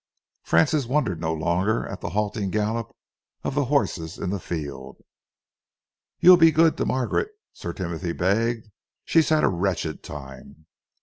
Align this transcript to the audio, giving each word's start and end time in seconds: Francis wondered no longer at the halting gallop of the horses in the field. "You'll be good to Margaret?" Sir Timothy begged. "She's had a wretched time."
Francis 0.41 0.87
wondered 0.87 1.21
no 1.21 1.31
longer 1.31 1.85
at 1.87 2.01
the 2.01 2.09
halting 2.09 2.49
gallop 2.49 2.91
of 3.43 3.53
the 3.53 3.65
horses 3.65 4.17
in 4.17 4.31
the 4.31 4.39
field. 4.39 4.97
"You'll 6.19 6.37
be 6.37 6.49
good 6.49 6.75
to 6.77 6.85
Margaret?" 6.87 7.29
Sir 7.53 7.71
Timothy 7.71 8.11
begged. 8.11 8.71
"She's 9.05 9.29
had 9.29 9.43
a 9.43 9.47
wretched 9.47 10.01
time." 10.01 10.65